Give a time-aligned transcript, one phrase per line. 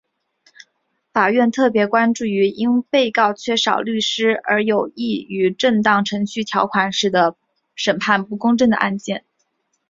[1.13, 7.37] 法院特别专注于因为被告缺少律师而有异于正当程序条款使得
[7.75, 9.23] 审判不公正的案件。